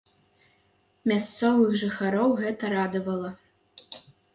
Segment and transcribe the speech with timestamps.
[1.11, 3.31] Мясцовых жыхароў гэта радавала.